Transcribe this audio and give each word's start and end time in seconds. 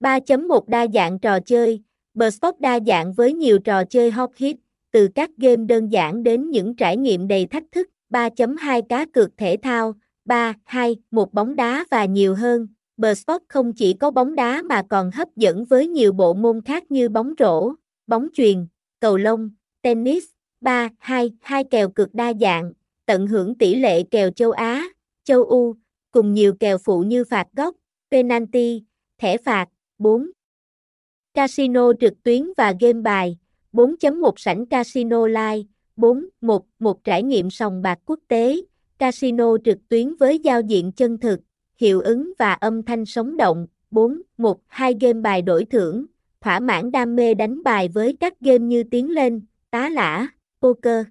3.1 0.00 0.60
Đa 0.66 0.86
dạng 0.94 1.18
trò 1.18 1.40
chơi, 1.40 1.82
Sport 2.14 2.58
đa 2.58 2.80
dạng 2.86 3.12
với 3.12 3.32
nhiều 3.32 3.58
trò 3.58 3.84
chơi 3.84 4.10
hot 4.10 4.30
hit, 4.36 4.56
từ 4.90 5.08
các 5.14 5.30
game 5.36 5.64
đơn 5.64 5.88
giản 5.88 6.22
đến 6.22 6.50
những 6.50 6.76
trải 6.76 6.96
nghiệm 6.96 7.28
đầy 7.28 7.46
thách 7.46 7.64
thức. 7.72 7.88
3.2 8.10 8.82
Cá 8.88 9.06
cược 9.06 9.36
thể 9.36 9.56
thao, 9.62 9.94
3, 10.24 10.54
2, 10.64 10.96
1 11.10 11.34
bóng 11.34 11.56
đá 11.56 11.84
và 11.90 12.04
nhiều 12.04 12.34
hơn. 12.34 12.66
Sport 12.98 13.42
không 13.48 13.72
chỉ 13.72 13.92
có 13.92 14.10
bóng 14.10 14.34
đá 14.34 14.62
mà 14.62 14.82
còn 14.88 15.10
hấp 15.10 15.28
dẫn 15.36 15.64
với 15.64 15.86
nhiều 15.86 16.12
bộ 16.12 16.34
môn 16.34 16.60
khác 16.64 16.90
như 16.90 17.08
bóng 17.08 17.34
rổ, 17.38 17.72
bóng 18.06 18.28
chuyền, 18.34 18.66
cầu 19.00 19.16
lông, 19.16 19.50
tennis. 19.82 20.24
3, 20.60 20.88
2, 20.98 21.32
2 21.40 21.64
kèo 21.64 21.88
cực 21.88 22.14
đa 22.14 22.32
dạng, 22.40 22.72
tận 23.06 23.26
hưởng 23.26 23.54
tỷ 23.54 23.74
lệ 23.74 24.02
kèo 24.02 24.30
châu 24.30 24.50
Á, 24.50 24.84
châu 25.24 25.44
U 25.44 25.74
cùng 26.10 26.34
nhiều 26.34 26.54
kèo 26.60 26.78
phụ 26.78 27.02
như 27.02 27.24
phạt 27.24 27.46
góc, 27.56 27.76
penalty, 28.10 28.82
thẻ 29.18 29.36
phạt. 29.36 29.68
4. 29.98 30.30
Casino 31.34 31.92
trực 32.00 32.22
tuyến 32.22 32.52
và 32.56 32.74
game 32.80 33.00
bài, 33.00 33.38
4.1 33.72 34.32
sảnh 34.36 34.66
Casino 34.66 35.26
Live, 35.26 35.62
4. 35.96 36.28
1. 36.40 36.66
Một 36.78 37.04
trải 37.04 37.22
nghiệm 37.22 37.50
sòng 37.50 37.82
bạc 37.82 37.98
quốc 38.04 38.20
tế, 38.28 38.56
casino 38.98 39.56
trực 39.64 39.88
tuyến 39.88 40.14
với 40.14 40.38
giao 40.38 40.60
diện 40.60 40.92
chân 40.92 41.18
thực, 41.18 41.40
hiệu 41.76 42.00
ứng 42.00 42.32
và 42.38 42.52
âm 42.52 42.82
thanh 42.82 43.04
sống 43.04 43.36
động. 43.36 43.66
4. 43.90 44.22
1. 44.36 44.60
Hai 44.66 44.94
game 45.00 45.20
bài 45.20 45.42
đổi 45.42 45.64
thưởng, 45.64 46.06
thỏa 46.40 46.60
mãn 46.60 46.90
đam 46.90 47.16
mê 47.16 47.34
đánh 47.34 47.62
bài 47.62 47.88
với 47.88 48.16
các 48.20 48.40
game 48.40 48.58
như 48.58 48.82
Tiến 48.82 49.10
lên, 49.10 49.46
Tá 49.70 49.88
lả, 49.88 50.28
Poker. 50.62 51.06